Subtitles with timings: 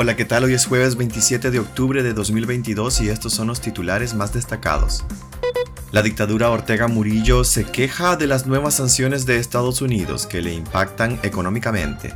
[0.00, 0.44] Hola, ¿qué tal?
[0.44, 5.04] Hoy es jueves 27 de octubre de 2022 y estos son los titulares más destacados.
[5.90, 10.54] La dictadura Ortega Murillo se queja de las nuevas sanciones de Estados Unidos que le
[10.54, 12.14] impactan económicamente.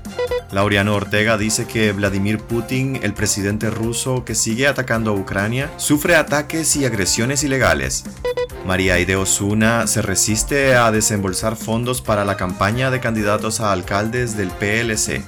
[0.53, 6.15] Laureano Ortega dice que Vladimir Putin, el presidente ruso que sigue atacando a Ucrania, sufre
[6.15, 8.05] ataques y agresiones ilegales.
[8.65, 14.37] María Aide Osuna se resiste a desembolsar fondos para la campaña de candidatos a alcaldes
[14.37, 15.25] del PLC.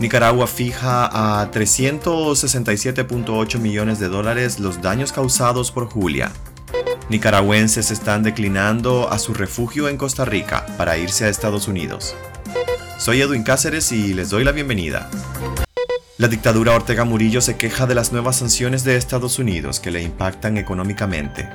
[0.00, 6.30] Nicaragua fija a 367.8 millones de dólares los daños causados por Julia.
[7.08, 12.14] Nicaragüenses están declinando a su refugio en Costa Rica para irse a Estados Unidos.
[12.96, 15.10] Soy Edwin Cáceres y les doy la bienvenida.
[16.16, 20.02] La dictadura Ortega Murillo se queja de las nuevas sanciones de Estados Unidos que le
[20.02, 21.48] impactan económicamente.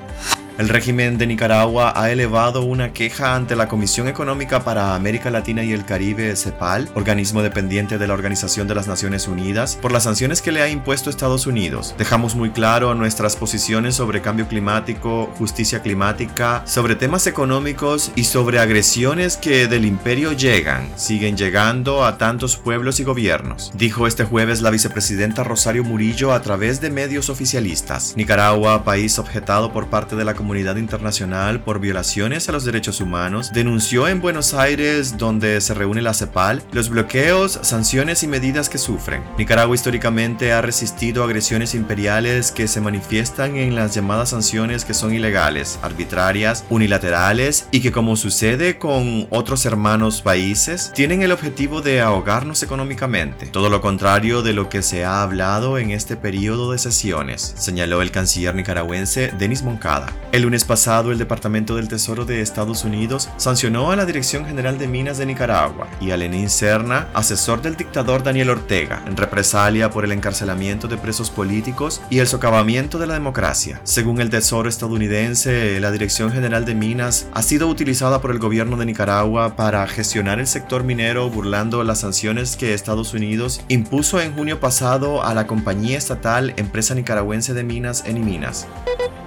[0.59, 5.63] El régimen de Nicaragua ha elevado una queja ante la Comisión Económica para América Latina
[5.63, 10.03] y el Caribe, CEPAL, organismo dependiente de la Organización de las Naciones Unidas, por las
[10.03, 11.95] sanciones que le ha impuesto Estados Unidos.
[11.97, 18.59] Dejamos muy claro nuestras posiciones sobre cambio climático, justicia climática, sobre temas económicos y sobre
[18.59, 24.61] agresiones que del imperio llegan, siguen llegando a tantos pueblos y gobiernos, dijo este jueves
[24.61, 28.13] la vicepresidenta Rosario Murillo a través de medios oficialistas.
[28.15, 33.53] Nicaragua, país objetado por parte de la comunidad internacional por violaciones a los derechos humanos,
[33.53, 38.77] denunció en Buenos Aires, donde se reúne la CEPAL, los bloqueos, sanciones y medidas que
[38.77, 39.23] sufren.
[39.37, 45.13] Nicaragua históricamente ha resistido agresiones imperiales que se manifiestan en las llamadas sanciones que son
[45.13, 52.01] ilegales, arbitrarias, unilaterales y que como sucede con otros hermanos países, tienen el objetivo de
[52.01, 53.45] ahogarnos económicamente.
[53.45, 58.01] Todo lo contrario de lo que se ha hablado en este periodo de sesiones, señaló
[58.01, 60.11] el canciller nicaragüense Denis Moncada.
[60.33, 64.79] El lunes pasado, el Departamento del Tesoro de Estados Unidos sancionó a la Dirección General
[64.79, 69.91] de Minas de Nicaragua y a Lenín Serna, asesor del dictador Daniel Ortega, en represalia
[69.91, 73.79] por el encarcelamiento de presos políticos y el socavamiento de la democracia.
[73.83, 78.75] Según el Tesoro estadounidense, la Dirección General de Minas ha sido utilizada por el gobierno
[78.75, 84.33] de Nicaragua para gestionar el sector minero burlando las sanciones que Estados Unidos impuso en
[84.33, 88.65] junio pasado a la compañía estatal Empresa Nicaragüense de Minas, Eniminas.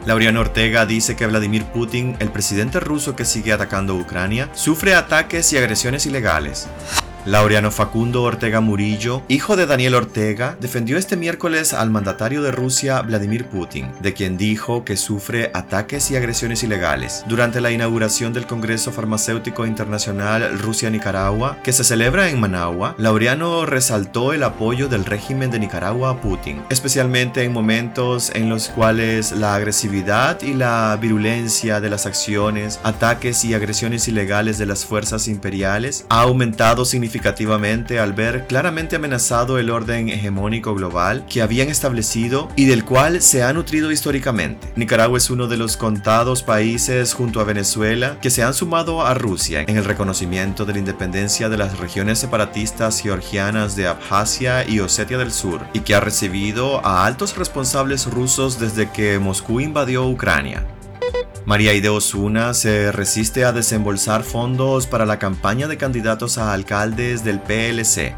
[0.06, 5.52] Laureano Ortega dice que Vladimir Putin, el presidente ruso que sigue atacando Ucrania, sufre ataques
[5.52, 6.68] y agresiones ilegales.
[7.26, 13.02] Laureano Facundo Ortega Murillo, hijo de Daniel Ortega, defendió este miércoles al mandatario de Rusia,
[13.02, 17.24] Vladimir Putin, de quien dijo que sufre ataques y agresiones ilegales.
[17.26, 24.32] Durante la inauguración del Congreso Farmacéutico Internacional Rusia-Nicaragua, que se celebra en Managua, Laureano resaltó
[24.32, 29.56] el apoyo del régimen de Nicaragua a Putin, especialmente en momentos en los cuales la
[29.56, 36.06] agresividad y la virulencia de las acciones, ataques y agresiones ilegales de las fuerzas imperiales
[36.08, 37.15] ha aumentado significativamente
[37.98, 43.42] al ver claramente amenazado el orden hegemónico global que habían establecido y del cual se
[43.42, 44.68] ha nutrido históricamente.
[44.76, 49.14] Nicaragua es uno de los contados países junto a Venezuela que se han sumado a
[49.14, 54.80] Rusia en el reconocimiento de la independencia de las regiones separatistas georgianas de Abjasia y
[54.80, 60.06] Osetia del Sur y que ha recibido a altos responsables rusos desde que Moscú invadió
[60.06, 60.64] Ucrania.
[61.46, 67.22] María Ide Osuna se resiste a desembolsar fondos para la campaña de candidatos a alcaldes
[67.22, 68.16] del PLC.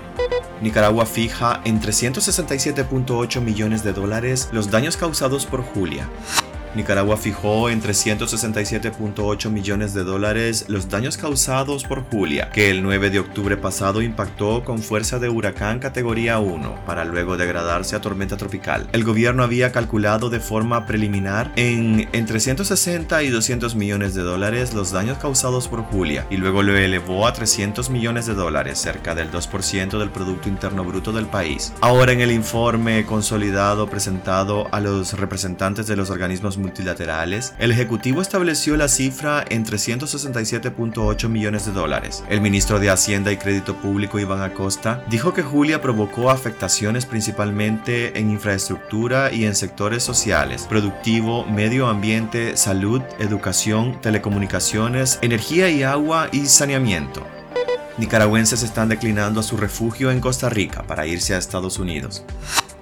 [0.60, 6.06] Nicaragua fija en 367.8 millones de dólares los daños causados por Julia.
[6.74, 13.10] Nicaragua fijó en 367.8 millones de dólares los daños causados por Julia, que el 9
[13.10, 18.36] de octubre pasado impactó con fuerza de huracán categoría 1 para luego degradarse a tormenta
[18.36, 18.88] tropical.
[18.92, 24.74] El gobierno había calculado de forma preliminar en entre 160 y 200 millones de dólares
[24.74, 29.14] los daños causados por Julia y luego lo elevó a 300 millones de dólares, cerca
[29.14, 31.72] del 2% del Producto Interno Bruto del país.
[31.80, 38.22] Ahora en el informe consolidado presentado a los representantes de los organismos multilaterales, el Ejecutivo
[38.22, 42.24] estableció la cifra en 367.8 millones de dólares.
[42.28, 48.18] El ministro de Hacienda y Crédito Público, Iván Acosta, dijo que Julia provocó afectaciones principalmente
[48.18, 56.28] en infraestructura y en sectores sociales, productivo, medio ambiente, salud, educación, telecomunicaciones, energía y agua
[56.32, 57.24] y saneamiento.
[57.96, 62.24] Nicaragüenses están declinando a su refugio en Costa Rica para irse a Estados Unidos.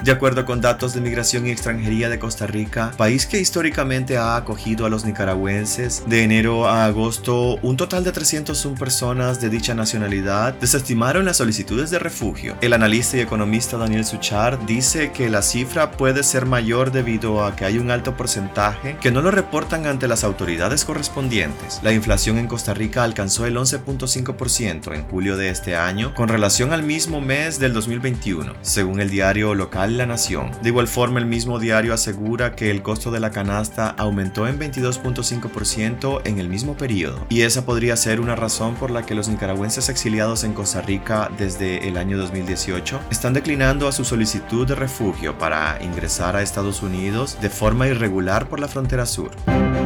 [0.04, 4.34] De acuerdo con datos de Migración y Extranjería de Costa Rica, país que históricamente ha
[4.34, 9.75] acogido a los nicaragüenses, de enero a agosto, un total de 301 personas de dicha
[9.75, 12.56] nacionalidad desestimaron las solicitudes de refugio.
[12.62, 17.55] El analista y economista Daniel Suchar dice que la cifra puede ser mayor debido a
[17.55, 21.78] que hay un alto porcentaje que no lo reportan ante las autoridades correspondientes.
[21.84, 26.72] La inflación en Costa Rica alcanzó el 11.5% en julio de este año con relación
[26.72, 30.50] al mismo mes del 2021, según el diario local la Nación.
[30.62, 34.58] De igual forma, el mismo diario asegura que el costo de la canasta aumentó en
[34.58, 39.28] 22.5% en el mismo periodo, y esa podría ser una razón por la que los
[39.28, 44.74] nicaragüenses exiliados en Costa Rica desde el año 2018 están declinando a su solicitud de
[44.74, 49.30] refugio para ingresar a Estados Unidos de forma irregular por la frontera sur.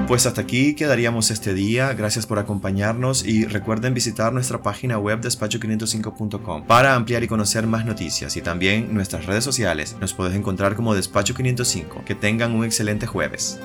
[0.06, 5.20] Pues hasta aquí quedaríamos este día, gracias por acompañarnos y recuerden visitar nuestra página web
[5.20, 10.76] despacho505.com para ampliar y conocer más noticias y también nuestras redes sociales nos puedes encontrar
[10.76, 12.04] como Despacho 505.
[12.04, 13.60] Que tengan un excelente jueves.